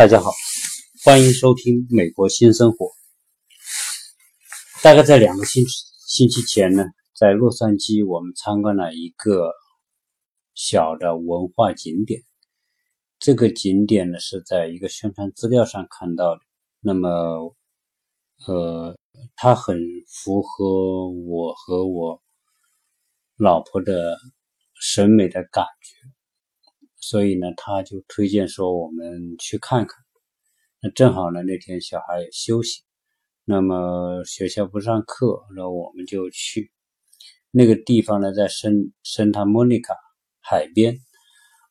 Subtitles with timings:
[0.00, 0.30] 大家好，
[1.04, 2.86] 欢迎收听《美国新生活》。
[4.82, 5.62] 大概在两个星
[6.08, 9.52] 星期前呢，在洛杉矶，我们参观了一个
[10.54, 12.22] 小的文化景点。
[13.18, 16.40] 这个景点呢，是在一个宣传资料上看到的。
[16.80, 17.54] 那么，
[18.46, 18.98] 呃，
[19.36, 22.22] 它很符合我和我
[23.36, 24.16] 老婆的
[24.80, 26.19] 审美的感觉。
[27.02, 29.96] 所以呢，他就推荐说我们去看看。
[30.82, 32.82] 那正好呢，那天小孩也休息，
[33.44, 36.70] 那么学校不上课，那我们就去
[37.50, 39.94] 那个地方呢，在圣圣塔莫尼卡
[40.40, 40.98] 海边。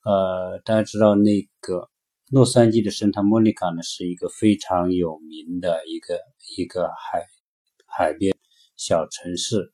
[0.04, 1.90] 呃，大家知道那个
[2.32, 6.20] 洛杉矶的圣塔莫尼卡呢，是一个非常有名的一个
[6.58, 7.24] 一个海
[7.86, 8.36] 海边
[8.78, 9.72] 小城市。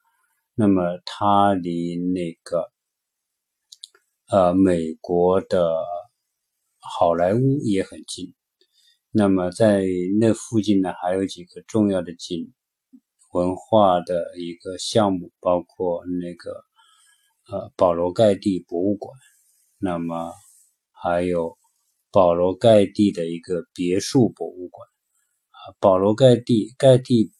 [0.54, 2.75] 那么它离那个。
[4.28, 5.72] 呃，美国的
[6.80, 8.34] 好莱坞也很近。
[9.12, 9.84] 那么在
[10.20, 12.52] 那附近呢，还有几个重要的景
[13.34, 16.52] 文化的一个项目，包括那个
[17.52, 19.16] 呃保罗盖蒂博物馆。
[19.78, 20.34] 那么
[20.92, 21.56] 还有
[22.12, 24.88] 保罗盖蒂的一个别墅博物馆。
[25.52, 27.32] 啊，保罗盖蒂盖蒂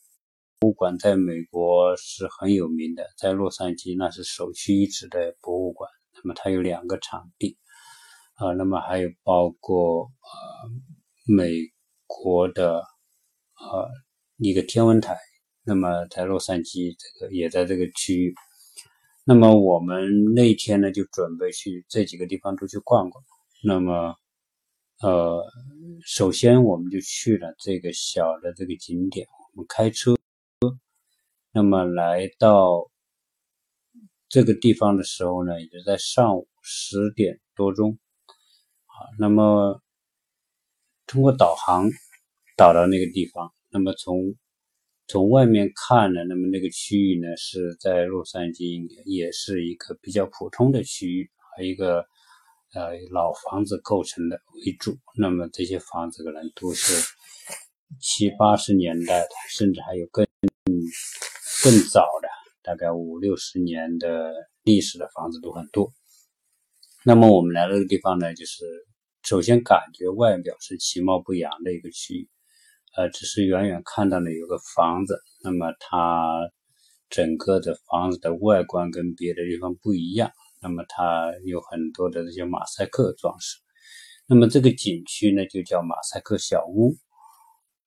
[0.60, 5.90] 博物馆在美国是很有名的，在洛杉矶那是首屈一指的博物馆。
[6.26, 7.56] 那么它有两个场地，
[8.34, 10.72] 啊，那么还有包括呃
[11.28, 11.52] 美
[12.08, 13.88] 国的呃
[14.38, 15.16] 一个天文台，
[15.64, 18.34] 那么在洛杉矶这个也在这个区域。
[19.24, 23.24] 那么我们那天呢就准备去这几个地方都去逛逛。
[23.64, 24.16] 那么
[25.04, 25.44] 呃
[26.04, 30.16] 首先我们就去了这个小的这个景点，我们开车，
[31.52, 32.90] 那么来到。
[34.28, 37.98] 这个地方的时候呢，也就在上午十点多钟，
[38.86, 39.82] 啊，那么
[41.06, 41.90] 通过导航
[42.58, 44.36] 导到那个地方，那么从
[45.08, 52.00] 从外面看呢，那么那个区域呢是在洛杉矶，也是一个比较普通的区域，和一个
[52.74, 57.14] 呃老房子构成的为主，那么这些房子可能都是
[58.02, 60.26] 七八十年代的，甚至还有更
[61.64, 62.25] 更早的。
[62.66, 64.34] 大概五六十年的
[64.64, 65.92] 历史的房子都很多。
[67.04, 68.66] 那么我们来到这个地方呢，就是
[69.22, 72.30] 首先感觉外表是其貌不扬的一个区域，
[72.98, 76.50] 呃，只是远远看到呢有个房子，那么它
[77.10, 83.60] 整个的房子的外观跟别的地方不一样，那么它有很多的这些马赛克装饰。
[84.26, 86.96] 那么这个景区呢就叫马赛克小屋。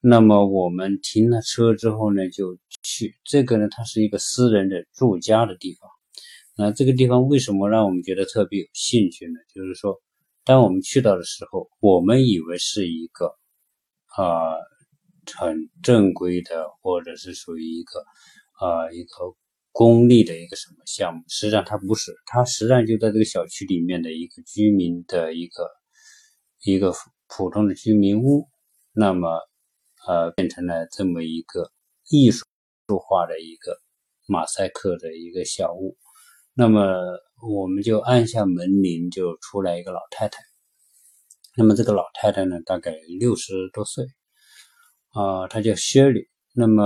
[0.01, 5.91] 那么我们停了车之后呢，就去这个呢，它是一个私人的住家的地方。
[6.57, 9.35] 那这个地方为什么让我们觉得特别有兴趣呢？
[9.55, 10.01] 就是说，
[10.45, 13.27] 当我们去到的时候，我们以为是一个
[14.17, 14.55] 啊
[15.39, 18.01] 很正规的，或者是属于一个
[18.61, 19.37] 啊一个
[19.73, 25.69] 公立的一个什么项目，实际上它不是，它实际上就在这个小区里面的一个居民的一个
[26.65, 26.93] 一个
[27.29, 28.49] 普通的居民屋。
[28.93, 29.29] 那么
[30.09, 31.71] 呃，变成了这么一个
[32.09, 32.43] 艺术
[32.99, 33.79] 化的一个
[34.27, 35.99] 马赛克的一个小屋。
[36.55, 36.83] 那么
[37.47, 40.43] 我们就按下门铃，就出来一个老太太。
[41.59, 44.07] 那么这个老太太呢，大概六十多岁，
[45.11, 46.27] 啊，她叫薛里。
[46.55, 46.83] 那么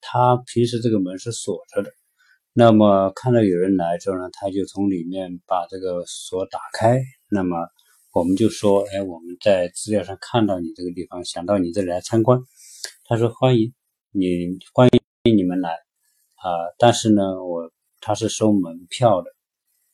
[0.00, 1.92] 她平时这个门是锁着的。
[2.54, 7.02] 那么看到有人来之后呢，她就从里面把这个锁打开。
[7.28, 7.56] 那么
[8.12, 12.40] 我们就说，哎，我们在资料上看到你这个地方，想到你这里来参观。
[13.04, 13.72] 他说欢迎
[14.10, 16.50] 你，欢迎你们来啊！
[16.76, 19.30] 但是呢，我他是收门票的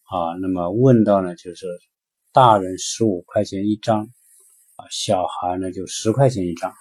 [0.04, 0.32] 啊。
[0.40, 1.66] 那么问到呢，就是
[2.32, 4.00] 大人十五块钱一张
[4.76, 6.72] 啊，小孩呢就十块钱一张。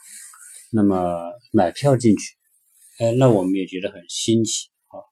[0.72, 2.38] 那么买票进去，
[3.00, 5.04] 哎，那我们也觉得很新奇啊，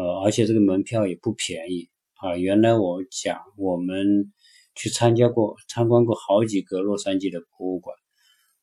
[0.00, 2.38] 呃，而且这个门票也不便宜啊。
[2.38, 4.32] 原来我讲我们。
[4.74, 7.94] 去参加过、参观过好几个洛杉矶的博物馆，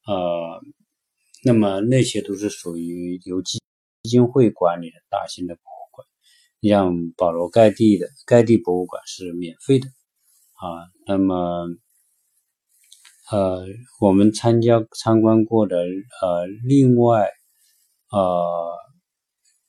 [0.06, 0.62] 呃，
[1.44, 3.60] 那么那些都是属于由基
[4.02, 6.08] 基金会管理的大型的博物馆，
[6.62, 10.90] 像保罗盖蒂的盖蒂博物馆是免费的啊。
[11.06, 11.68] 那么，
[13.32, 13.66] 呃，
[14.02, 17.30] 我们参加参观过的呃，另外
[18.12, 18.76] 呃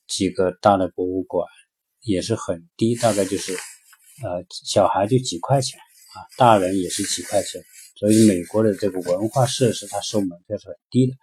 [0.07, 1.47] 几个大的博物馆
[2.01, 5.79] 也是很低，大概就是呃小孩就几块钱。
[6.13, 7.61] 啊，大人也是几块钱，
[7.95, 11.13] 所以美国的这个文化设施，它收门票是很低的。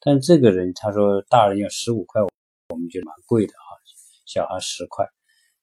[0.00, 3.68] 但这个人他说，大人要十五块，我们觉得蛮贵的啊，
[4.24, 5.06] 小孩十块，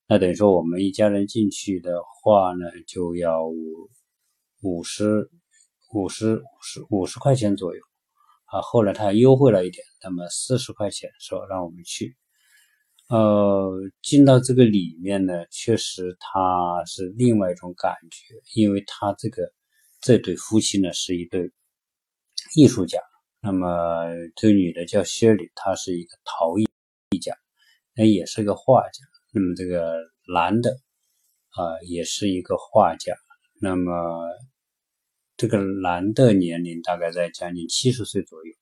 [0.07, 1.91] 那等于说我们一家人进去的
[2.21, 3.89] 话呢，就要五
[4.62, 5.30] 五十
[5.94, 7.81] 五十五十五十块钱左右
[8.45, 12.15] 啊，后来他优惠了一点，那么四十块钱说让我们去。
[13.09, 13.71] 呃，
[14.01, 19.54] 进到这个里面呢，确实他是另外一种感觉，因为他这个
[20.01, 21.50] 这对夫妻呢是一对
[22.54, 23.00] 艺术家。
[23.39, 26.68] 那么这个女的叫薛里，她是一个陶艺
[27.19, 27.33] 家，
[27.95, 29.06] 那也是个画家。
[29.31, 29.95] 那么这个
[30.33, 30.71] 男的
[31.51, 33.13] 啊，也是一个画家。
[33.62, 33.94] 那么
[35.38, 38.54] 这个男的年龄大概在将近七十岁左右。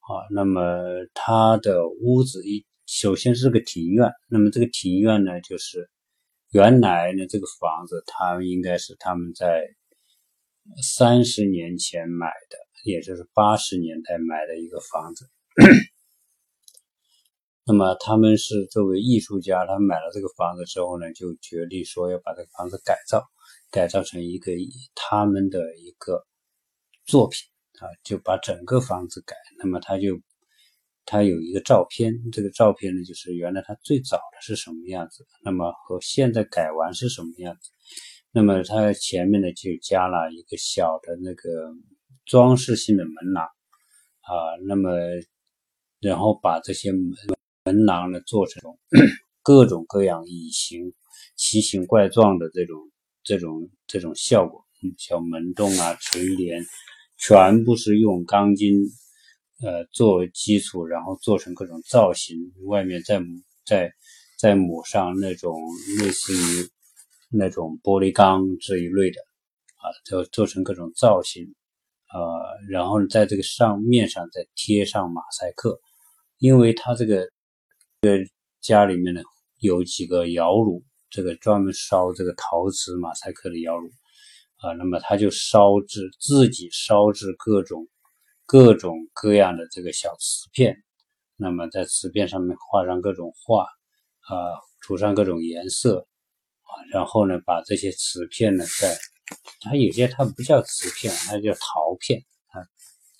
[0.00, 0.82] 啊，那么
[1.12, 2.64] 他的屋子一。
[2.94, 5.88] 首先是个庭院，那么这个庭院呢，就是
[6.50, 9.66] 原来呢这个房子，它应该是他们在
[10.82, 15.26] 三十年前买的，也就是八十年代买的一个房子。
[17.64, 23.24] 那么他们是作为艺术家，他买了这个房子之后呢，就决定说要把这个房子改造，
[23.70, 24.52] 改造成一个
[24.94, 26.26] 他们的一个
[27.06, 27.48] 作品
[27.80, 29.34] 啊，就把整个房子改。
[29.56, 30.20] 那么他就。
[31.04, 37.70] 他有一个照片，这个照片呢，就是原来他最早的是什么样子，那么和现在改完是什么样子。
[38.30, 41.74] 那么他前面呢就加了一个小的那个
[42.24, 44.90] 装饰性的门廊啊，那么
[46.00, 47.12] 然后把这些门
[47.64, 48.62] 门廊呢做成
[49.42, 50.94] 各种各样异形、
[51.36, 52.78] 奇形怪状的这种
[53.24, 54.64] 这种这种效果，
[54.96, 56.64] 小门洞啊、垂帘，
[57.18, 58.72] 全部是用钢筋。
[59.64, 62.36] 呃，作为基础，然后做成各种造型，
[62.66, 63.22] 外面再
[63.64, 63.92] 再
[64.36, 65.56] 再抹上那种
[66.00, 66.68] 类似于
[67.30, 69.20] 那种玻璃钢这一类的
[69.76, 71.54] 啊，就做成各种造型，
[72.12, 72.18] 呃，
[72.68, 75.78] 然后在这个上面上再贴上马赛克，
[76.38, 77.28] 因为他这个
[78.00, 78.24] 这个
[78.60, 79.22] 家里面呢
[79.60, 83.88] 有几个窑炉，这个专门烧这个陶瓷马赛克的窑炉
[84.56, 87.86] 啊，那么他就烧制自己烧制各种。
[88.52, 90.76] 各种各样的这个小瓷片，
[91.36, 96.06] 那么在瓷片上面画上各种画，啊，涂上各种颜色，
[96.60, 98.94] 啊，然后呢，把这些瓷片呢，在
[99.62, 102.60] 它有些它不叫瓷片，它叫陶片啊，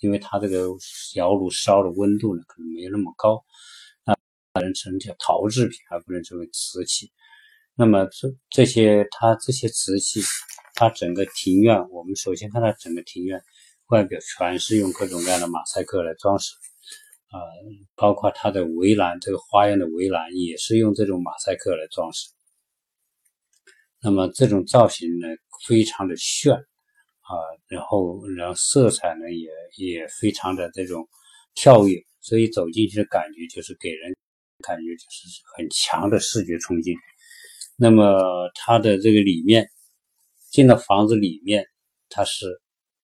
[0.00, 0.66] 因为它这个
[1.14, 3.42] 窑炉烧的温度呢，可能没那么高，
[4.04, 4.14] 那
[4.60, 7.10] 能成叫陶制品，而不能成为瓷器。
[7.74, 10.20] 那么这这些它这些瓷器，
[10.74, 13.42] 它整个庭院，我们首先看它整个庭院。
[13.92, 16.54] 外表全是用各种各样的马赛克来装饰，
[17.28, 17.36] 啊，
[17.94, 22.30] 包括它的围栏，这个花园的围栏也是用这种马赛克来装饰。
[24.00, 25.28] 那么这种造型呢，
[25.68, 27.32] 非常的炫，啊，
[27.68, 31.06] 然后然后色彩呢也也非常的这种
[31.54, 34.16] 跳跃，所以走进去的感觉就是给人
[34.66, 36.96] 感觉就是很强的视觉冲击。
[37.76, 39.68] 那么它的这个里面，
[40.50, 41.66] 进到房子里面，
[42.08, 42.61] 它是。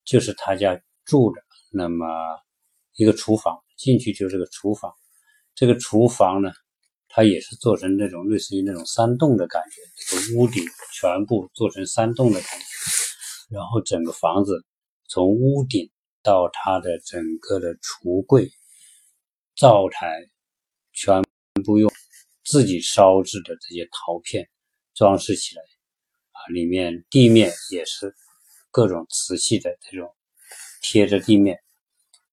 [0.09, 2.07] 就是他家住的，那么
[2.97, 4.91] 一个厨房进去就是个厨房，
[5.55, 6.51] 这个厨房呢，
[7.09, 10.65] 它也是做成那种类似于那种山洞的感觉，这个屋顶
[10.95, 14.65] 全部做成山洞的感觉，然后整个房子
[15.11, 15.91] 从屋顶
[16.23, 18.51] 到它的整个的橱柜、
[19.59, 20.31] 灶台，
[20.95, 21.23] 全
[21.67, 21.93] 部用
[22.47, 24.49] 自己烧制的这些陶片
[24.95, 28.15] 装饰起来，啊，里面地面也是。
[28.79, 30.15] 各种瓷器的这种
[30.81, 31.59] 贴着地面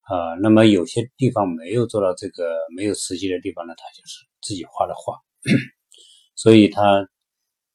[0.02, 5.20] 啊，那么有些地方没有做到这个没有瓷器的地方呢，它就是自己画的画，
[6.38, 7.10] 所以它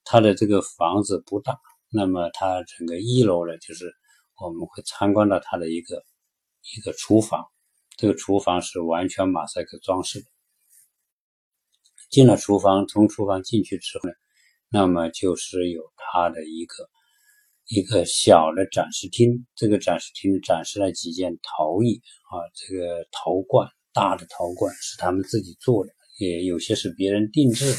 [0.04, 1.58] 它的这个房子不大，
[1.90, 3.92] 那么它整个一楼呢，就是
[4.40, 6.04] 我们会参观到它的一个
[6.76, 7.44] 一个厨房，
[7.96, 10.26] 这个厨房是完全马赛克装饰的。
[12.08, 14.14] 进了厨房，从厨房进去之后呢，
[14.68, 16.88] 那么就是有它的一个。
[17.70, 27.78] 一个小的展示厅，这个展示厅展示了几件陶艺啊，这个陶罐，大的陶罐是他们自己做的，也有些是别人定制的。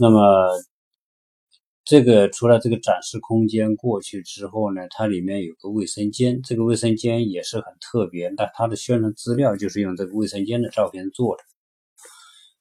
[0.00, 0.18] 那么，
[1.84, 11.44] 这个除了这个展示空间过去之后呢，它里面有个卫生间，这个卫生间也是很特别，但它的宣传资料就是用这个卫生间的照片做的。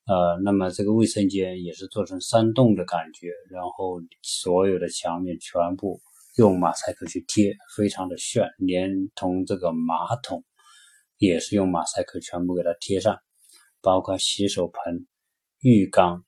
[0.10, 6.02] 呃，那么这个卫生间也是做成山洞的感觉，然后所有的墙面全部
[6.36, 10.44] 用马赛克去贴，非常的炫，连同这个马桶
[11.20, 13.20] 也是用马赛克全部给它贴上，
[13.82, 15.06] 包括洗手盆、
[15.60, 16.26] 浴缸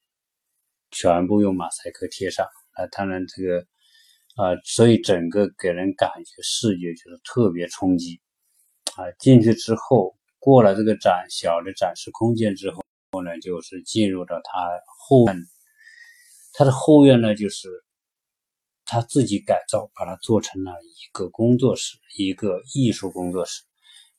[0.92, 2.46] 全部用马赛克贴上。
[2.74, 3.62] 啊，当然这个
[4.36, 8.22] 啊，所以整个给人感觉视觉就是特别冲击
[8.96, 9.10] 啊。
[9.18, 12.81] 进去之后，过了这个展小的展示空间之后。
[13.12, 15.36] 后呢，就是进入到他后院，
[16.54, 17.68] 他的后院呢，就是
[18.86, 23.64] 他自己改造，把它做成了一个工作室，一个艺术工作室。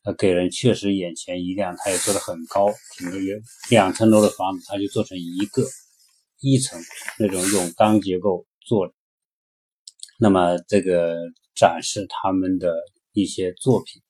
[0.05, 1.75] 呃，给人确实眼前一亮。
[1.79, 3.37] 他也做的很高，整个有
[3.71, 5.63] 两层楼的房子，他就做成一个
[6.41, 6.79] 一层
[7.19, 8.93] 那种用钢结构做。
[10.19, 11.17] 那么这个
[11.55, 12.75] 展示他们的
[13.13, 14.03] 一些作品，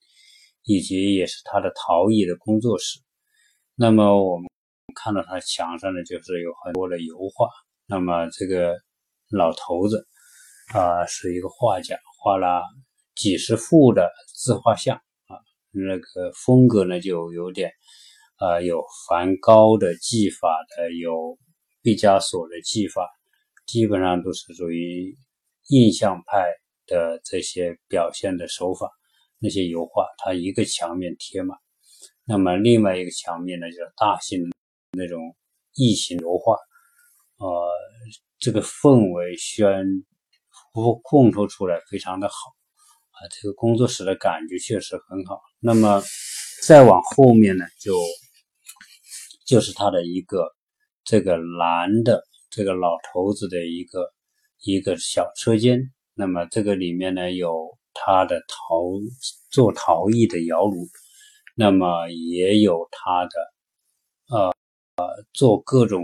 [0.64, 2.98] 以及也是他的陶艺的工作室。
[3.74, 4.48] 那么我们
[4.94, 7.48] 看到他墙上呢，就是有很多的油画。
[7.86, 8.76] 那么这个
[9.30, 10.06] 老头子
[10.74, 12.62] 啊，是一个画家，画了
[13.14, 15.36] 几十幅的自画像啊。
[15.70, 17.72] 那个风格呢，就有点，
[18.36, 21.38] 啊，有梵高的技法的，有
[21.82, 23.08] 毕加索的技法，
[23.66, 25.16] 基本上都是属于
[25.68, 26.46] 印象派
[26.86, 28.90] 的这些表现的手法。
[29.44, 31.58] 那些油画，它一个墙面贴满，
[32.24, 34.51] 那么另外一个墙面呢，就是大型
[34.92, 35.34] 那种
[35.74, 36.54] 异形油画，
[37.38, 37.68] 呃，
[38.38, 39.84] 这个氛围宣
[40.74, 42.34] 烘托出来非常的好
[43.10, 43.18] 啊。
[43.30, 45.40] 这个工作室的感觉确实很好。
[45.60, 46.02] 那么
[46.62, 47.96] 再往后面呢，就
[49.46, 50.46] 就是他的一个
[51.04, 54.12] 这个蓝的这个老头子的一个
[54.62, 55.90] 一个小车间。
[56.14, 58.76] 那么这个里面呢，有他的陶
[59.50, 60.86] 做陶艺的窑炉，
[61.56, 63.30] 那么也有他的
[64.28, 64.54] 呃
[64.96, 66.02] 呃做各种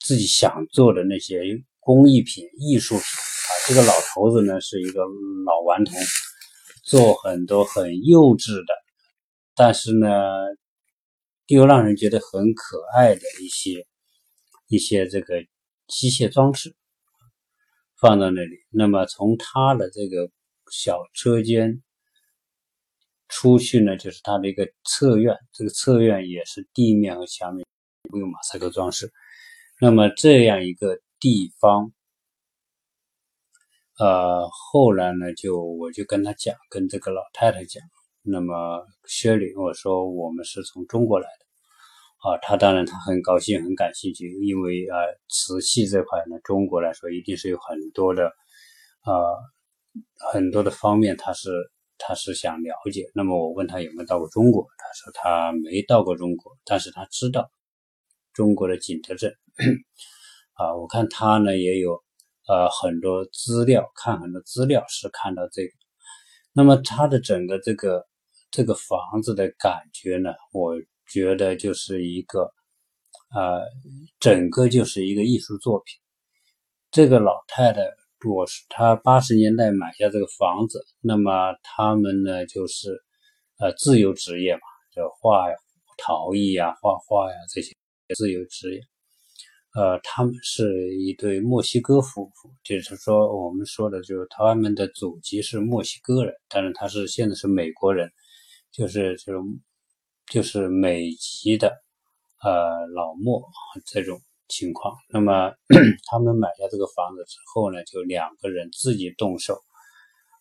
[0.00, 1.42] 自己想做的那些
[1.80, 3.50] 工艺品、艺术品啊。
[3.66, 5.02] 这个老头子呢是一个
[5.46, 5.94] 老顽童，
[6.82, 8.74] 做很多很幼稚的，
[9.54, 10.08] 但是呢
[11.46, 13.86] 又让人觉得很可爱的一些
[14.68, 15.44] 一些这个
[15.86, 16.74] 机械装置
[17.96, 18.56] 放在那里。
[18.70, 20.30] 那么从他的这个
[20.70, 21.82] 小车间
[23.28, 27.66] 出去呢，就是他的一个侧院，这个侧院也是地面和墙面
[28.10, 29.12] 不用马赛克装饰。
[29.80, 31.92] 那么这样一个地方。
[33.96, 37.80] 呃，后来呢，就我就跟他讲，跟这个老太太讲，
[38.22, 48.24] 那么薛里我说我们是从中国来的，啊，他当然他很高兴，很感兴趣，因为啊，瓷器这块呢，中国来说一定是有很多的，
[49.06, 49.38] 呃，
[50.32, 51.52] 很多的方面，他是
[51.96, 53.08] 他是想了解。
[53.14, 57.48] 那么我问他有没有到过中国，他说他没到过中国，但是他知道
[58.34, 59.34] 中国的景德镇，
[60.52, 62.02] 啊，我看他呢也有。
[62.46, 65.72] 呃，很多资料看很多资料是看到这个，
[66.52, 68.04] 那么它的整个这个
[68.50, 70.74] 这个房子的感觉呢，我
[71.10, 72.52] 觉得就是一个，
[73.34, 73.62] 呃，
[74.20, 75.98] 整个就是一个艺术作品。
[76.90, 77.80] 这个老太太，
[78.28, 83.02] 我是她八十年代买下这个房子，那么他们呢就是
[83.58, 84.60] 呃自由职业嘛，
[84.94, 85.56] 就画呀
[85.96, 87.74] 陶艺呀、画画呀这些
[88.14, 88.80] 自由职业。
[89.74, 98.08] 呃，他们是一对墨西哥夫妇，就是说我们说的，就是他们的祖籍是墨西哥人，但是他是现在是美国人，
[98.70, 99.40] 就是就是
[100.30, 101.76] 就是美籍的
[102.44, 103.42] 呃老墨
[103.84, 104.94] 这种情况。
[105.10, 105.52] 那么
[106.08, 109.58] 他们买下这个房子之后呢，就两个人自己动手，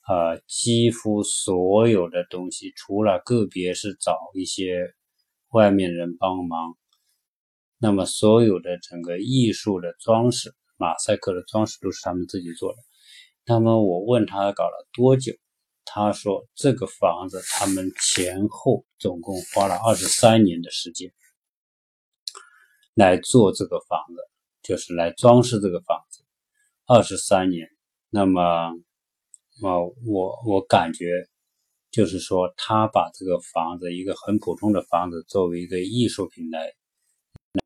[0.08, 4.94] 呃，几乎所有的东西，除了个别是找一些
[5.50, 6.78] 外面人帮忙。
[7.84, 12.78] 那么，所有的整个艺术的装饰、马赛克的装饰都是他们自己做的。
[13.46, 15.34] 那么，我问他搞了多久，
[15.84, 21.12] 他说这个房子他们前后总共花了二十三年的时间
[22.94, 24.16] 来做这个房子，
[24.62, 26.24] 就是来装饰这个房子，
[26.86, 27.68] 二十三年。
[28.10, 28.72] 那么，啊，
[30.08, 31.28] 我我感觉
[31.92, 36.74] 就是说，他把这个房子一个很普通的房子作为一个艺术品来。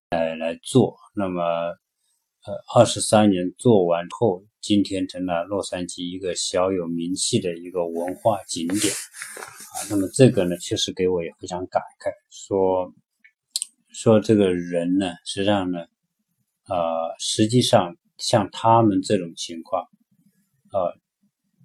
[0.10, 9.76] 来来做，那么，呃，二十三年做完后，今天成了洛杉矶一个小有名气的一个文化景点啊。
[9.90, 12.94] 那么这个呢，确实给我也非常感慨，说
[13.90, 15.80] 说这个人呢，实际上呢，
[16.70, 16.78] 呃，
[17.20, 19.84] 实际上像他们这种情况，
[20.72, 20.98] 呃，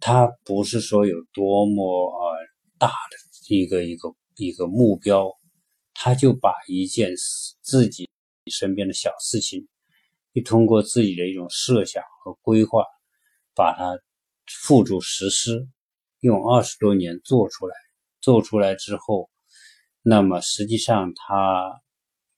[0.00, 2.38] 他不是说有多么呃
[2.76, 5.30] 大的一个一个一个目标，
[5.94, 7.14] 他就把一件
[7.60, 8.10] 自己。
[8.44, 9.68] 你身边的小事情，
[10.32, 12.84] 你通过自己的一种设想和规划，
[13.54, 13.96] 把它
[14.46, 15.68] 付诸实施，
[16.20, 17.74] 用二十多年做出来，
[18.20, 19.30] 做出来之后，
[20.02, 21.80] 那么实际上他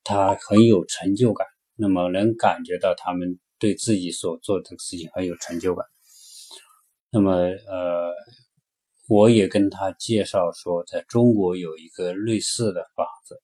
[0.03, 5.87] 他很有成就感，那么能感觉到他们对自己所做的事情很有成就感。
[7.11, 8.13] 那么呃，
[9.09, 13.41] 我也跟他介绍说，在中国有一个类似的房子，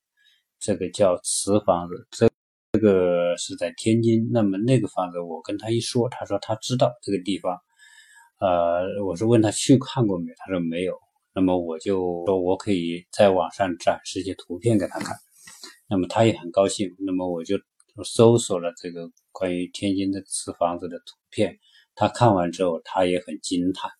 [0.58, 2.28] 这个叫瓷房子，这。
[2.72, 7.58] 这个是在天津，那么那个房子，我跟他一说，他说他知道这个地方，
[8.38, 10.94] 呃，我是问他去看过没，他说没有。
[11.34, 15.16] 那么我就说我可以在网上展示一些图片给他看，
[15.88, 16.88] 那么他也很高兴。
[17.04, 17.58] 那么我就
[18.04, 21.58] 搜索了这个关于天津这个瓷房子的图片，
[21.96, 23.90] 他看完之后他也很惊叹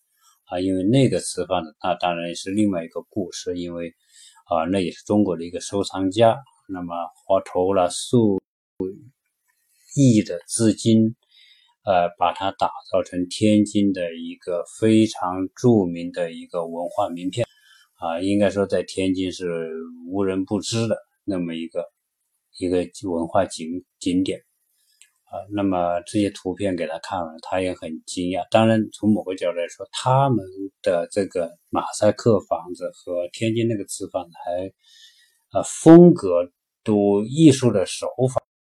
[0.45, 3.93] 啊，因为那个瓷房子那当然是另外一个故事，因为
[4.45, 6.37] 啊那也是中国的一个收藏家，
[6.69, 8.41] 那么花投了数
[9.95, 11.15] 亿的资金。
[11.83, 17.43] 呃，把它打造成天津的一个非常著名的一个文化名片
[17.95, 19.71] 啊，应该说在天津是
[20.07, 20.95] 无人不知的
[21.25, 21.83] 那么一个
[22.59, 24.41] 一个文化景景点
[25.23, 25.41] 啊。
[25.49, 28.47] 那么这些图片给他看了，他也很惊讶。
[28.51, 30.45] 当然，从某个角度来说，他们
[30.83, 34.71] 的这个马赛克房子和天津那个瓷房还
[35.49, 36.51] 啊风格
[36.83, 38.39] 都艺术的手法。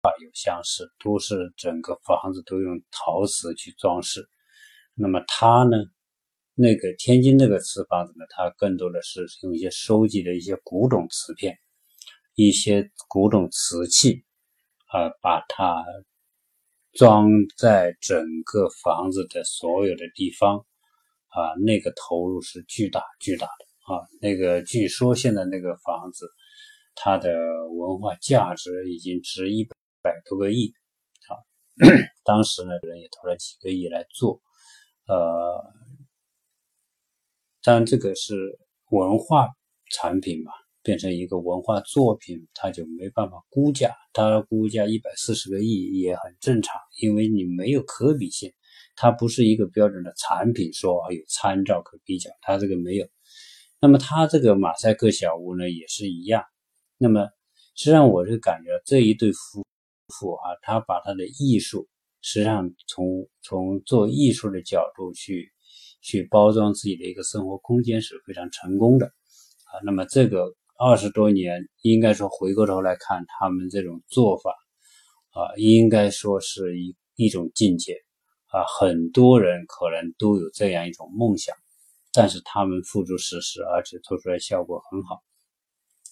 [0.09, 4.27] 有相似，都是整个房子都用陶瓷去装饰。
[4.95, 5.77] 那么它呢，
[6.55, 11.57] 那个天津那个瓷房子呢，它更多的是用一些收集的一些古董瓷片，
[12.35, 14.23] 一些古董瓷器
[14.87, 15.85] 啊，把它
[16.93, 20.57] 装在整个房子的所有的地方
[21.27, 24.01] 啊，那个投入是巨大巨大的啊。
[24.19, 26.27] 那个据说现在那个房子，
[26.95, 27.31] 它的
[27.69, 30.11] 文化价值已经值一百百。
[30.25, 30.71] 多个亿，
[31.27, 31.35] 啊，
[32.23, 34.41] 当时呢人也投了几个亿来做，
[35.07, 35.63] 呃，
[37.63, 38.59] 当然这个是
[38.91, 39.49] 文化
[39.91, 40.51] 产品嘛，
[40.83, 48.53] 变成一个文化作品，它就没办法估价，它估价一百四十个亿也很正常，因为你没有可比性，
[48.95, 53.07] 它不是一个标准的产品，说有参照可比较，它这个没有。
[53.79, 56.45] 那么它这个马赛克小屋呢也是一样，
[56.97, 57.27] 那么
[57.75, 59.65] 实际上我是感觉这一对夫。
[60.11, 61.87] 富啊，他把他的艺术，
[62.21, 65.51] 实际上从从做艺术的角度去
[66.01, 69.81] 去包装自己的一个生活空间是非常成功的啊。
[69.83, 74.51] 那么这个二十多年，应该说回过头来看，他们这种做法
[75.31, 77.95] 啊，应该说是一一种境界
[78.47, 78.63] 啊。
[78.79, 81.55] 很多人可能都有这样一种梦想，
[82.13, 85.21] 但是他们付诸实施，而且做出来效果很好。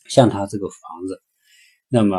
[0.08, 1.22] 像他这个房子，
[1.88, 2.18] 那么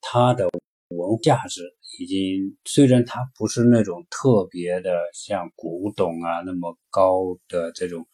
[0.00, 0.48] 他的。
[0.88, 1.62] 文价值
[1.98, 8.06] 已经，虽然它不是那种特别的像古董啊那么高的这种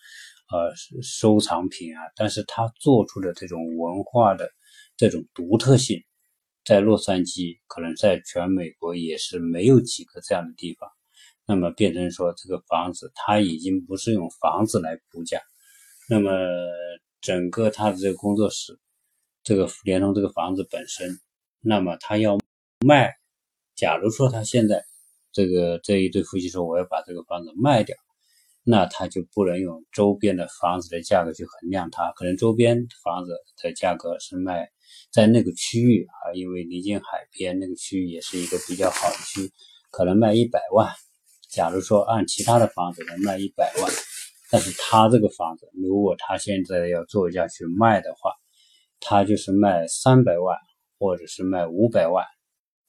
[0.51, 4.51] 呃收藏品啊，但是它做出的这种文化的
[4.97, 6.03] 这种独特性，
[6.65, 10.89] 在洛杉矶可能在全美国也是没有几个这样的地方。
[11.47, 15.41] 那么变成说这个房子，它已经不是用房子来估价，
[16.09, 16.31] 那么
[17.21, 18.81] 整个他的这个工作室，
[19.45, 21.21] 这个连同这个房子本身，
[21.61, 22.37] 那么他要。
[22.87, 23.15] 卖，
[23.75, 24.85] 假如说他现在
[25.33, 27.97] 这个这一对夫妻说我要把这个房子卖掉，
[28.63, 34.69] 那他就不能用周边的房子的价格去衡量它，可能周边房子的价格是卖
[35.13, 39.53] 在那个区域啊，因为临近海边，那个区域也是一个比较好的区，
[39.91, 40.93] 可能卖一百万。
[41.51, 43.93] 假如说按其他的房子能卖一百万，
[44.51, 48.33] 但是他这个房子，如果他现在要做价去卖的话，
[49.01, 50.57] 他就是卖三百万，
[50.99, 52.25] 或者是卖五百万。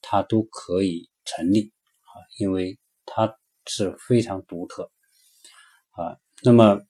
[0.08, 4.88] 它都可以成立啊，因为它是非常独特
[5.90, 6.16] 啊。
[6.44, 6.80] 那么，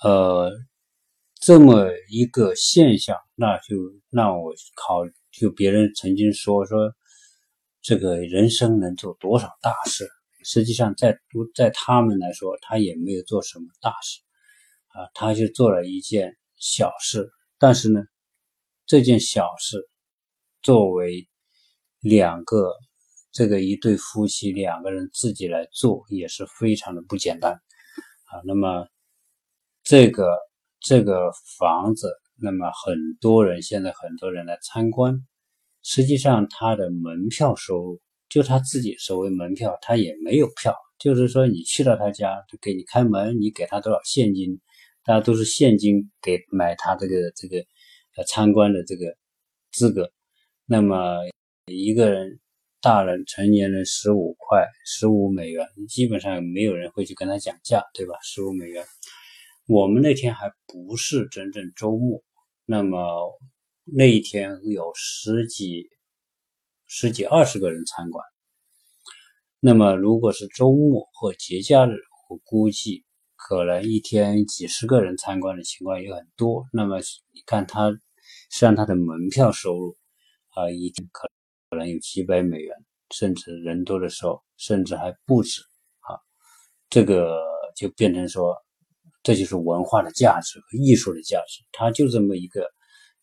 [0.00, 0.52] 呃，
[1.40, 3.74] 这么一个现象，那就
[4.10, 5.00] 让我考，
[5.32, 6.94] 就别人曾经说说，
[7.82, 10.08] 这个人生能做多少大事？
[10.44, 11.18] 实际上，在
[11.52, 14.20] 在他们来说，他也没有做什么大事
[14.88, 17.28] 啊，他就做了一件小事。
[17.58, 18.04] 但是呢，
[18.86, 19.88] 这件小事
[20.62, 21.28] 作为
[22.00, 22.72] 两个，
[23.32, 27.52] 这个一对夫妻两个人自己来做也是非常的不简单
[28.24, 28.40] 啊。
[28.44, 28.86] 那么
[29.82, 30.28] 这个
[30.80, 35.26] 这个房子，那么很多人现在很多人来参观，
[35.82, 44.60] 实际上他的门票收入就他自己收为门票，他也没有票，就是说你去到他家就给你开门，你给他多少现金，
[45.02, 47.58] 大家都是现金给买他这个这个
[48.16, 49.16] 呃参观的这个
[49.72, 50.12] 资格，
[50.66, 51.18] 那么。
[51.66, 52.38] 一个人，
[52.80, 58.14] 大人成年人十五块，十五美元，基本上没有人会去跟他讲价，对吧？
[58.22, 58.86] 十五美元。
[59.66, 62.22] 我们那天还不是真正周末，
[62.66, 63.36] 那么
[63.82, 65.88] 那一天有十几、
[66.86, 68.24] 十几二十个人参观。
[69.58, 71.96] 那么如果是周末或节假日，
[72.30, 76.64] 我估计可能一天几十个人参观的情况也很多。
[76.72, 77.00] 那么
[77.32, 77.98] 你看他，实
[78.50, 79.96] 际上他的门票收入
[80.50, 81.28] 啊，一定可。
[81.68, 82.74] 可能有几百美元，
[83.10, 85.60] 甚至人多的时候，甚至还不止
[86.00, 86.14] 啊。
[86.88, 87.42] 这个
[87.76, 88.54] 就变成说，
[89.22, 91.64] 这就是文化的价值和艺术的价值。
[91.72, 92.68] 他就这么一个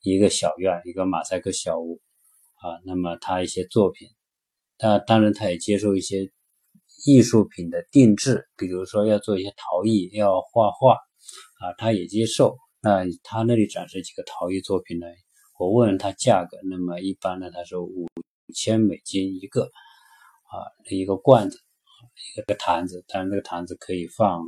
[0.02, 2.02] 一个小院，一个马赛克小屋
[2.56, 2.80] 啊。
[2.86, 4.10] 那么他一些作品，
[4.78, 6.30] 他当然他也接受一些
[7.06, 12.58] 艺术品的定制，比如说要做一些陶艺，要画画啊，他也接受。
[12.82, 15.08] 那他那里展示几个陶艺作品呢？
[15.58, 18.08] 我问了他价格，那么一般呢，他说五
[18.54, 21.60] 千美金一个啊，一个罐子，
[22.38, 24.44] 一个坛子，但是那个坛子可以放，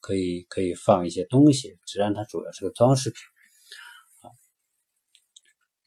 [0.00, 3.18] 可以可以放一些东西，实际上它主要是个装饰品
[4.22, 4.30] 啊。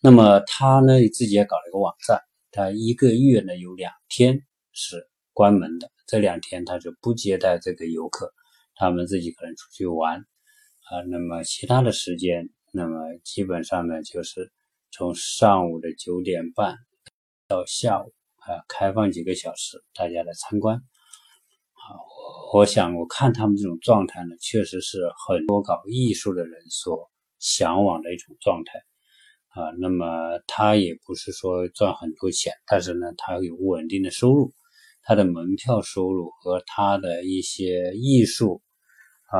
[0.01, 8.33] 那么他呢自己也搞了一个网站，他一个月呢有两天是关门的，这两天他就不接待这个游客，
[8.75, 12.49] 他们自己可能出去玩啊，那么其他的时间。
[12.71, 14.51] 那么基本上呢，就是
[14.91, 16.77] 从上午的九点半
[17.49, 20.79] 到下午啊，开放几个小时，大家来参观。
[21.73, 22.05] 好，
[22.53, 27.09] 我想我看他们这种状态呢，确实是很多搞艺术的人所
[27.39, 28.79] 向往的一种状态
[29.47, 29.71] 啊。
[29.79, 30.05] 那么
[30.45, 34.53] 他也不是说赚很多钱，但是呢，他有稳定的收入，
[35.01, 38.61] 他的门票收入和他的一些艺术
[39.25, 39.39] 啊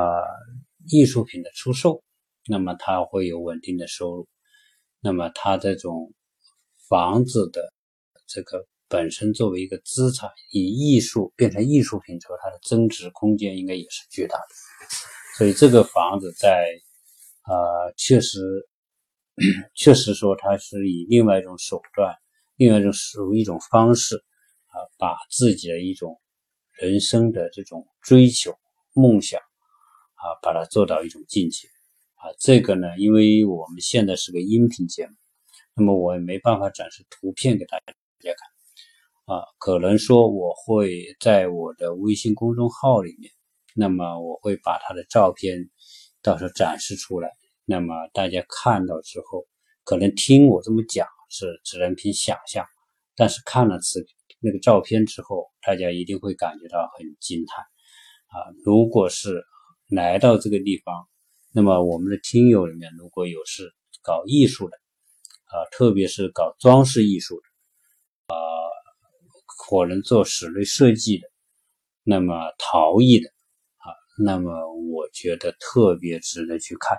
[0.90, 2.02] 艺术品的出售。
[2.48, 4.28] 那么他会有稳定的收入，
[4.98, 6.12] 那么他这种
[6.88, 7.72] 房子的
[8.32, 14.54] 这个本身作为一个资产，以艺术变成艺术品之后，它的增值空间应该也是巨大的。
[15.36, 16.64] 所以这个房子在
[17.42, 18.40] 啊，确实
[19.74, 22.14] 确实说它是以另外一种手段，
[22.54, 24.14] 另外一种属于一种方式
[24.66, 26.20] 啊，把自己的一种
[26.72, 28.54] 人生的这种追求
[28.94, 31.66] 梦想啊，把它做到一种境界。
[32.14, 35.14] 啊，这个呢，因为我们现在是个音频节目，
[35.74, 39.44] 那么我也没办法展示图片给大家大家看啊。
[39.58, 43.32] 可能说我会在我的微信公众号里面，
[43.74, 45.70] 那么我会把他的照片
[46.22, 47.30] 到时候展示出来。
[47.64, 49.46] 那么大家看到之后，
[49.84, 52.66] 可能听我这么讲是只能凭想象，
[53.16, 54.04] 但是看了此
[54.40, 57.64] 那个照片之后，大家一定会感觉到很惊叹
[58.26, 58.52] 啊。
[58.64, 59.44] 如果是
[59.88, 61.08] 来到这个地方，
[61.54, 64.76] 那么我们的听友里面，如果有是搞艺术的
[65.46, 67.42] 啊，特别是搞装饰艺术的
[68.32, 68.36] 啊，
[69.68, 71.28] 可能做室内设计的，
[72.02, 73.92] 那么陶艺的啊，
[74.24, 74.50] 那么
[74.92, 76.96] 我觉得特别值得去看。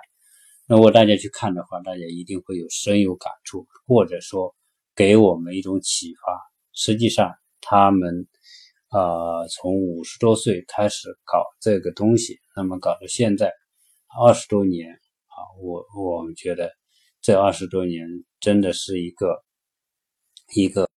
[0.66, 4.54] 如果大家去看的话，大家一定会有深有感触，或者说
[4.94, 6.40] 给我们一种启发。
[6.72, 8.26] 实际上，他们
[8.88, 13.52] 啊，从五十多岁开始搞这个东西，那么搞到现在。
[14.14, 16.70] 二十多年啊，我我们觉得
[17.22, 18.06] 这二十多年
[18.40, 19.42] 真的是一个
[20.54, 20.88] 一个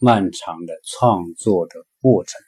[0.00, 2.40] 漫长的创作的过程。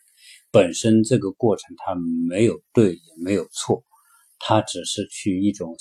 [0.51, 1.95] 本身这个过程它
[2.29, 3.85] 没有对也没有错，
[4.39, 5.77] 它只是去一种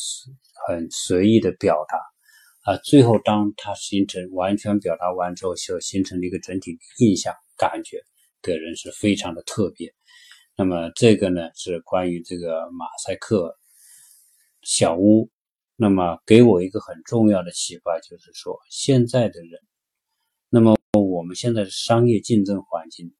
[0.67, 2.77] 很随意的表达啊。
[2.83, 8.01] 最后当它形成完全表达完之后，就形成了一个整体印象感觉，
[8.41, 9.93] 给人是非常的特别。
[10.55, 13.57] 那么这个呢是关于这个马赛克。
[14.65, 15.29] 小屋，
[15.75, 19.59] 那么给我一个很重要的启发，就是说现在的人，
[20.47, 20.77] 那么
[21.13, 23.13] 我们现在的商业竞争环境，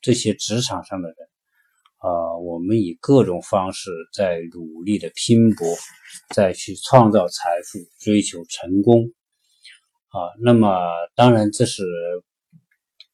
[0.00, 1.16] 这些职场上的人，
[1.96, 5.66] 啊，我们以各种方式在努力的拼搏，
[6.34, 9.12] 再去创造财富，追求成功，
[10.08, 10.68] 啊，那么
[11.14, 11.82] 当然这是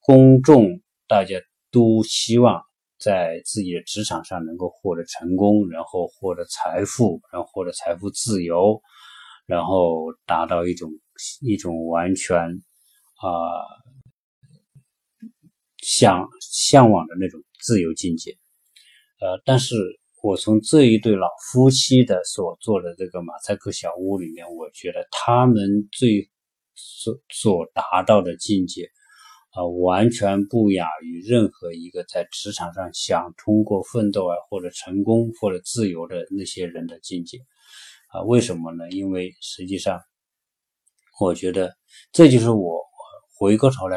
[0.00, 2.62] 公众大家都希望。
[2.96, 8.80] 在自己的职场上能够获得成功，然后获得财富，然后获得财富自由，
[9.46, 10.90] 然后达到一种
[11.42, 13.28] 一种完全啊
[15.84, 18.32] 向向往的那种自由境界。
[19.20, 19.76] 呃，但是
[20.22, 26.30] 我从这一对老夫妻的所做的这个马赛克小屋里面，我觉得他们最
[26.74, 28.88] 所所达到的境界。
[29.56, 37.38] 啊，完全不亚于任何一个在职场上想通过奋斗啊，或者成功或者自由的那些人的境界
[38.08, 38.22] 啊？
[38.22, 38.90] 为什么呢？
[38.90, 40.00] 因为实际上，
[41.20, 41.72] 我觉得
[42.10, 42.82] 这就是我
[43.38, 43.96] 回过头来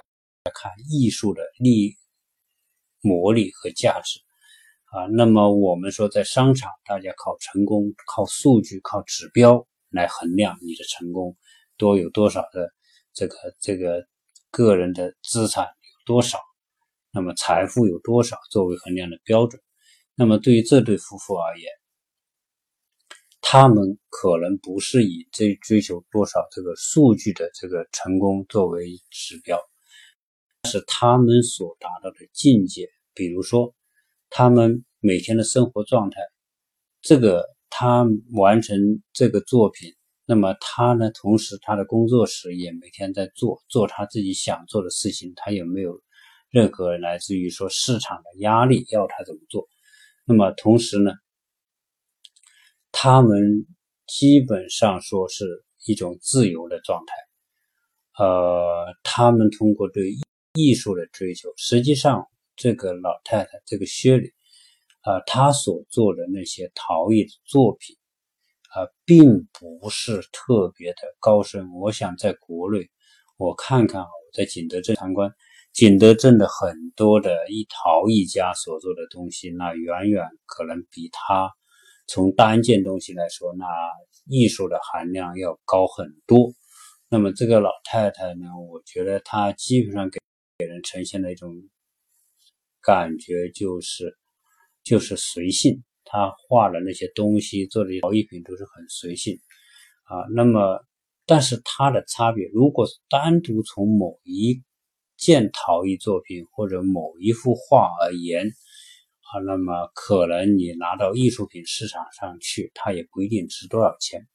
[0.53, 1.95] 看艺术的力、
[3.01, 4.19] 魔力和价值
[4.85, 5.05] 啊。
[5.15, 11.35] 那么我们说，在商场，大家靠成功、靠数据、靠指标来衡量你的成功，
[11.77, 12.71] 多有多少的
[13.13, 14.07] 这个这个。
[14.49, 16.39] 个人的资产有多少，
[17.11, 19.61] 那么财富有多少作为衡量的标准？
[20.15, 21.69] 那么对于这对夫妇而言，
[23.41, 29.59] 他们可能不是以追追求多少这个数据的这个成功作为指标，
[30.67, 32.87] 是他们所达到的境界。
[33.15, 33.73] 比如说，
[34.29, 36.21] 他们每天的生活状态。
[37.01, 38.77] 这个他完成
[39.13, 46.01] 这个作品，那么他呢，同时他的工作室也每天在做做他自己想做的事情，他也没有
[46.49, 49.67] 任何来自于说市场的压力要他怎么做？
[50.25, 51.11] 那么同时呢，
[52.91, 53.65] 他们
[54.05, 57.13] 基本上说是一种自由的状态。
[58.23, 60.11] 呃，他们通过对
[60.57, 64.33] 艺术的追求，实际上这个老太太，这个薛里，
[65.01, 67.95] 啊，她所做的那些陶艺作品，
[68.73, 71.71] 啊，并不是特别的高深。
[71.73, 72.89] 我想在国内，
[73.37, 75.31] 我看看我在景德镇参观，
[75.73, 81.53] 景德镇的很多的一陶艺家所做的东西，那远远可能比他
[82.07, 83.65] 从单件东西来说，那
[84.25, 86.51] 艺术的含量要高很多。
[87.09, 90.19] 那么这个老太太呢，我觉得她基本上给
[90.59, 91.53] 给人呈现的一种
[92.81, 94.17] 感觉就是
[94.83, 95.83] 就是随性。
[96.03, 99.37] 他画的那些东西，做的陶艺品都是很随性
[100.05, 100.25] 啊。
[100.33, 100.83] 那么，
[101.25, 104.63] 但是它的差别，如果单独从某一
[105.17, 114.25] 件陶艺作品或者某一幅画而言啊，那么可能你拿到艺术品市场上去，它也不一定值多少钱。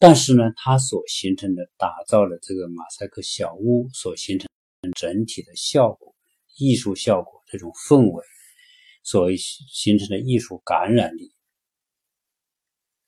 [0.00, 4.48] 但是呢，它所形成的打造的这个马赛克小屋所形成
[4.92, 6.14] 整体的效果、
[6.58, 8.24] 艺术效果这种氛围，
[9.02, 11.32] 所形成的艺术感染力，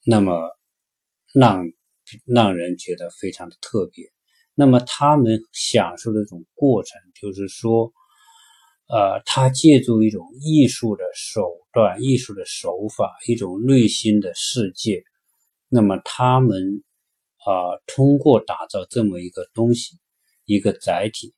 [0.04, 0.50] 那么
[1.32, 1.64] 让
[2.24, 4.04] 让人觉得非常的特别。
[4.54, 7.92] 那么他们享受的这种过程，就是说，
[8.88, 15.04] 呃，他借助一种艺术的手段、艺术的手法、一种内心的世界。
[15.68, 16.82] 那么他们
[17.46, 19.96] 啊，通过打造这么一个东西，
[20.44, 21.34] 一个载体，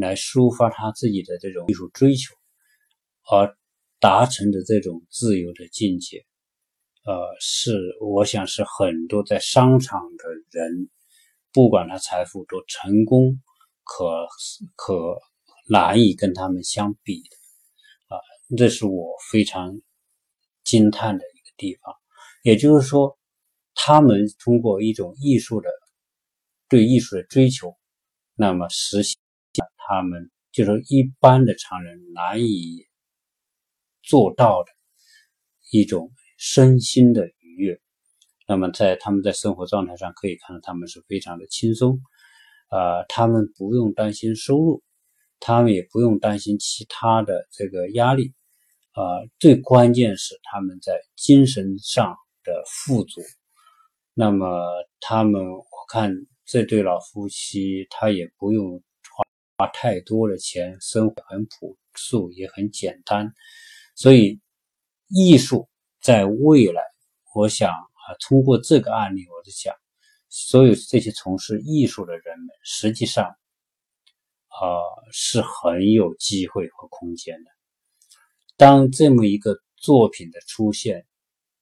[0.00, 2.34] 来抒发他自己的这种艺术追求，
[3.30, 3.56] 而
[4.00, 6.24] 达成的这种自由的境界，
[7.04, 10.88] 呃，是我想是很多在商场的人，
[11.52, 13.40] 不管他财富多成功，
[13.84, 14.26] 可
[14.76, 15.18] 可
[15.68, 18.20] 难以跟他们相比的啊，
[18.56, 19.80] 这是我非常
[20.64, 21.94] 惊叹的一个地方，
[22.42, 23.16] 也就是说。
[23.80, 25.70] 他们通过一种艺术的
[26.68, 27.76] 对艺术的追求，
[28.34, 29.16] 那么实现
[29.88, 32.86] 他们就是一般的常人难以
[34.02, 34.70] 做到的
[35.72, 37.80] 一种身心的愉悦。
[38.46, 42.00] 那么在他们在生活状态上可以看到，他们是非常的轻松，
[42.70, 44.82] 呃，他们不用担心收入，
[45.40, 48.34] 他们也不用担心其他的这个压力，
[48.94, 53.22] 呃，最关键是他们在精神上的富足。
[54.14, 54.66] 那么
[55.00, 56.12] 他们，我看
[56.44, 58.82] 这对老夫妻，他也不用
[59.58, 63.34] 花太多的钱，生活很朴素，也很简单。
[63.96, 64.40] 所以，
[65.08, 65.68] 艺术
[66.00, 66.80] 在未来，
[67.34, 69.74] 我想啊，通过这个案例，我就想，
[70.28, 74.78] 所有这些从事艺术的人们，实际上，啊，
[75.10, 77.50] 是很有机会和空间的。
[78.56, 81.04] 当这么一个作品的出现。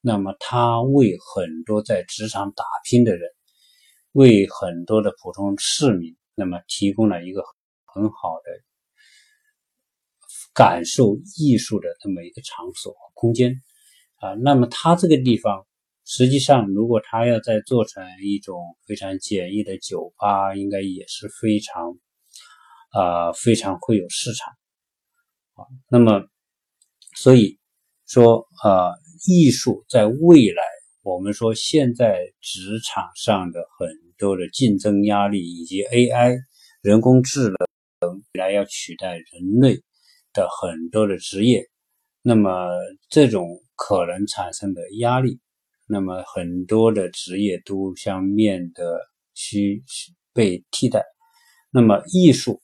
[0.02, 3.28] 那么，他为很多在职场打拼的人，
[4.12, 7.42] 为很多的普通市民，那么提供了一个
[7.96, 8.50] 很好的
[10.52, 13.62] 感受艺术的这么一个场所和空间
[14.16, 14.34] 啊。
[14.34, 15.66] 那么，他这个地方，
[16.04, 21.96] 实际上，如果他要再做成一种非常简易的酒吧，应该也是非常
[22.92, 24.52] 啊，非常会有市场
[25.54, 25.64] 啊。
[25.88, 26.28] 那么，
[27.16, 27.58] 所以
[28.06, 28.92] 说啊。
[29.26, 30.62] 艺术在未来，
[31.02, 36.36] 我们说现在职场上的很多的竞争压力，以及 AI
[36.82, 37.56] 人工智能
[38.00, 39.82] 未来要取代人类
[40.34, 41.66] 的很多的职业，
[42.20, 42.68] 那么
[43.08, 45.40] 这种可能产生的压力，
[45.86, 49.00] 那么很多的职业都将面的
[49.32, 49.82] 需
[50.34, 51.02] 被替代。
[51.70, 52.60] 那么艺术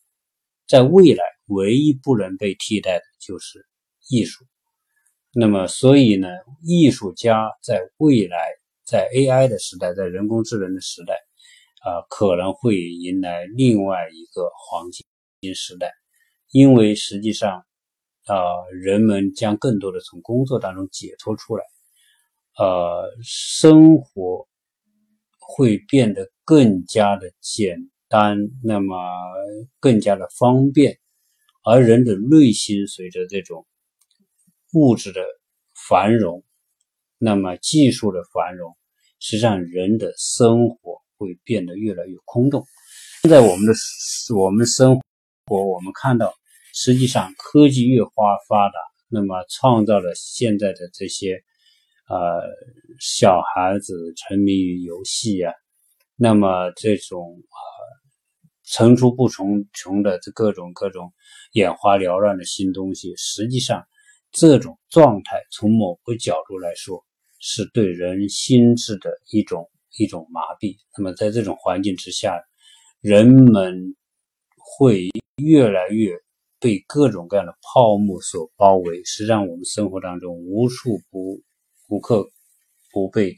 [0.69, 3.67] 在未来唯一不能被替代的就是
[4.11, 4.45] 艺术。
[5.35, 6.29] 那么，所以呢，
[6.63, 8.37] 艺术家在未来，
[8.85, 11.15] 在 AI 的时代，在人工智能的时代，
[11.85, 15.07] 啊，可能会迎来另外一个黄金
[15.43, 15.93] 新时代，
[16.53, 17.67] 因为实际上，
[18.27, 18.37] 啊，
[18.73, 21.65] 人们将更多的从工作当中解脱出来，
[22.57, 24.47] 呃，生活
[25.41, 28.97] 会变得更加的简单，那么
[29.81, 31.01] 更加的方便，
[31.65, 33.67] 而人的内心随着这种。
[34.75, 35.21] 物质的
[35.87, 36.43] 繁荣，
[37.19, 38.75] 那么技术的繁荣，
[39.19, 42.65] 实际上人的生活会变得越来越空洞。
[43.21, 43.75] 现在我们的
[44.35, 45.03] 我们生活
[45.53, 46.33] 活，我们看到，
[46.73, 48.75] 实际上科技越发发达，
[49.11, 51.43] 那么创造了现在的这些
[52.09, 52.41] 呃
[52.99, 55.53] 小孩子沉迷于游戏呀，
[56.17, 57.61] 那么这种啊
[58.65, 61.13] 层出不穷穷的这各种各种
[61.53, 63.85] 眼花缭乱的新东西，实际上
[64.31, 67.05] 这种状态从某个角度来说，
[67.39, 70.79] 是对人心智的一种一种麻痹。
[70.97, 72.41] 那么在这种环境之下，
[73.03, 73.95] 人们
[74.57, 75.11] 会
[75.43, 76.15] 越来越。
[76.63, 81.43] 被各种各样的泡沫所包围，实际上我们生活当中无处不
[81.89, 82.31] 无刻
[82.93, 83.37] 不被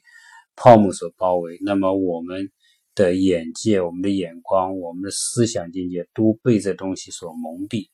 [0.56, 1.56] 泡沫所包围。
[1.64, 2.50] 那么我们
[2.94, 7.88] 的眼界、我们的眼光、我们的思想境界都被这东西所蒙蔽。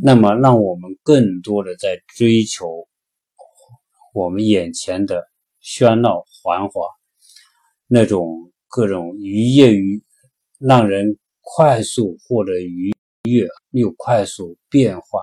[0.00, 2.86] 那么让我们更多的在追求
[4.14, 5.24] 我们眼前的
[5.60, 6.86] 喧闹繁华，
[7.88, 10.00] 那种各种愉悦于
[10.60, 12.92] 让人快速获得愉。
[13.28, 15.20] 越又快速变化、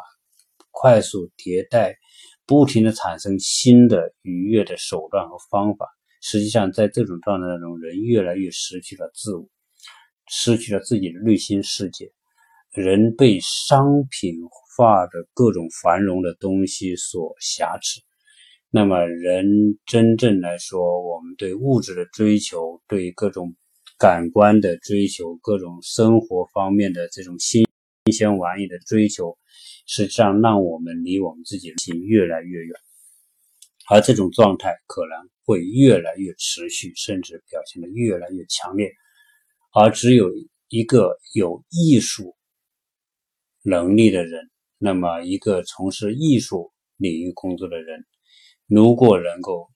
[0.71, 1.97] 快速迭代，
[2.45, 5.87] 不停的产生新的愉悦的手段和方法。
[6.21, 9.47] 实际上，在这种状态当中，人越来越失去了自我，
[10.27, 12.11] 失去了自己的内心世界。
[12.71, 14.35] 人被商品
[14.75, 18.01] 化的各种繁荣的东西所挟持。
[18.69, 19.45] 那么，人
[19.85, 23.55] 真正来说，我们对物质的追求，对各种
[23.97, 27.66] 感官的追求，各种生活方面的这种新。
[28.07, 29.37] 新鲜玩意的追求，
[29.85, 32.73] 实际上让我们离我们自己的心越来越远，
[33.89, 38.89] 而这种状态可能会越来越持续，甚至表现的越来越强烈。
[39.73, 40.29] 而只有
[40.69, 42.37] 一个有艺术
[43.61, 48.05] 能力的人，那么一个从事艺术领域工作的人，
[48.67, 49.67] 如果能够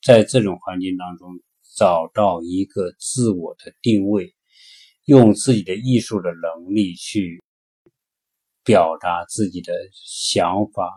[0.00, 1.28] 在这种环境当中
[1.76, 4.32] 找到一个自我的定位，
[5.04, 7.42] 用自己的艺术的能力去。
[8.64, 10.88] 表达自己的想法，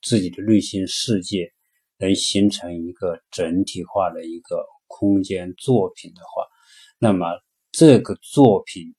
[0.00, 1.52] 自己的内心世界，
[1.98, 6.46] 能形成一个整体化的一个空间作品的话，
[6.98, 7.26] 那么
[7.72, 8.94] 这个作品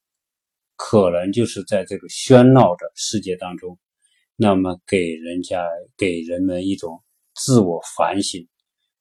[0.75, 3.79] 可能就是在这个喧闹的世界当中，
[4.35, 5.65] 那么给人家
[5.97, 8.47] 给人们一种自我反省，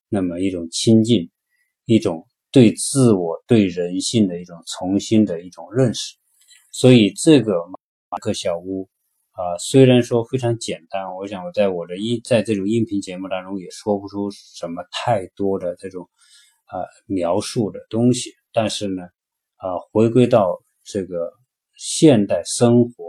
[0.08, 1.30] 那么一种亲近，
[1.84, 6.16] 一种对自我对人性的一种重新的一种认识，
[6.72, 7.52] 所以这个。
[8.18, 8.88] 马克小屋
[9.30, 16.10] 啊，虽然说非常简单，我想我在我的音在这种音频节目当中也说不出什么太多的这种
[16.64, 19.04] 啊描述的东西，但是呢，
[19.54, 21.32] 啊回归到这个
[21.76, 23.08] 现代生活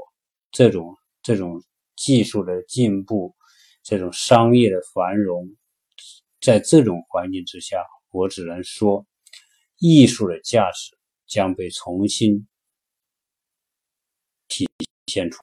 [0.52, 1.60] 这种这种
[1.95, 3.36] 技术的进步，
[3.82, 5.50] 这种商业的繁荣，
[6.39, 9.08] 在这种环境之下，我只能说，
[9.80, 10.95] 艺术的价值
[11.26, 12.45] 将被重新。
[15.10, 15.41] 现出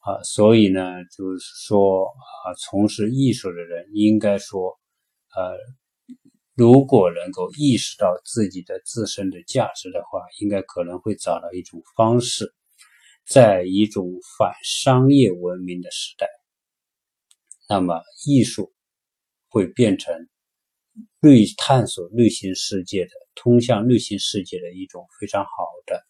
[0.00, 0.80] 啊，所以呢，
[1.16, 2.04] 就是说
[2.44, 4.78] 啊，从事艺术的人应该说，
[5.34, 5.56] 呃，
[6.54, 12.52] 如果能够意识到自己的自身的价值的话，应该可能会找到一种方式，
[13.24, 16.26] 在一种反商业文明的时代，
[17.68, 18.72] 那么艺术
[19.48, 20.28] 会变成
[21.20, 25.50] 内探索内心世界的、通向内心世界的一种非常好
[25.86, 26.02] 的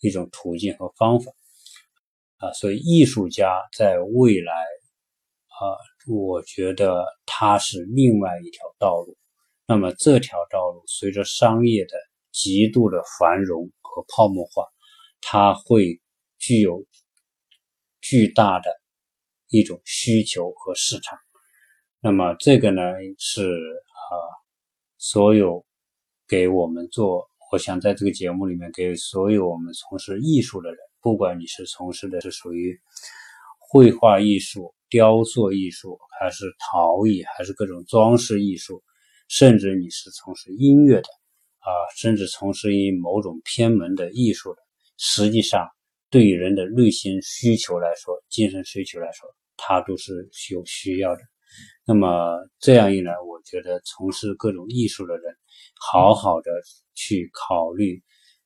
[0.00, 1.32] 一种途径和方法。
[2.38, 5.72] 啊，所以艺术家在未来，啊，
[6.06, 9.16] 我觉得他是另外一条道路。
[9.66, 11.96] 那么这条道路随着商业的
[12.30, 14.64] 极度的繁荣和泡沫化，
[15.20, 16.00] 它会
[16.38, 16.84] 具有
[18.00, 18.70] 巨大的
[19.48, 21.18] 一种需求和市场。
[22.00, 22.82] 那么这个呢，
[23.18, 24.12] 是啊，
[24.98, 25.64] 所有
[26.28, 30.78] 给我们做，我想在这个节目里面给所有我们从事艺术的人。
[31.06, 32.76] 不管你是从事的是属于
[33.60, 38.82] 绘画艺术、雕塑艺术，还是陶艺，还是各种装饰艺术，
[39.28, 41.08] 甚至你是从事音乐的
[41.60, 44.58] 啊，甚至从事于某种偏门的艺术的，
[44.96, 45.68] 实际上
[46.10, 51.22] 对于人的内心需求来说，精神需求来说，它都是有需要的。
[51.86, 55.36] 那么这样一来，我觉得从事各种艺术的人，
[55.78, 56.50] 好好的
[56.96, 58.02] 去考虑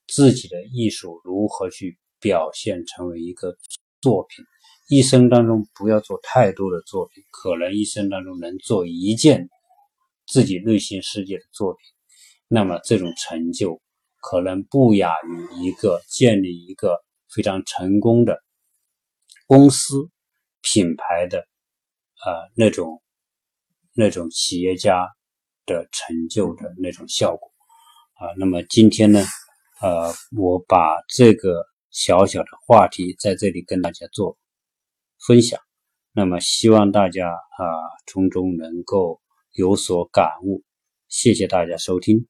[0.09, 1.97] 自己的艺术如何去。
[2.21, 3.57] 表现成为一个
[4.03, 4.45] 作品，
[4.89, 9.49] 一生当中不要做太多的作品，可能一生当中能做一件
[10.27, 11.81] 自己内心世界的作品，
[12.49, 13.81] 那么这种成就
[14.21, 18.39] 可能不亚于一个建立一个非常成功的
[19.47, 20.11] 公司
[20.61, 23.03] 品牌的啊那种
[23.95, 25.09] 那种企业家
[25.67, 27.51] 的成就的那种效果
[28.15, 28.29] 啊。
[28.39, 29.25] 那么今天呢，
[29.81, 31.70] 呃，我把这个。
[31.91, 34.39] 小小的话题在这里跟大家做
[35.27, 35.61] 分享，
[36.13, 37.65] 那么希望大家啊
[38.07, 39.21] 从中能够
[39.53, 40.63] 有所感悟。
[41.09, 42.27] 谢谢大家收听。